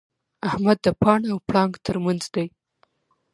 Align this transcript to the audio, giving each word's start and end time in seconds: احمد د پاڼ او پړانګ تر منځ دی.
احمد 0.49 0.77
د 0.85 0.87
پاڼ 1.01 1.19
او 1.31 1.37
پړانګ 1.47 1.73
تر 1.85 1.95
منځ 2.05 2.23
دی. 2.33 2.47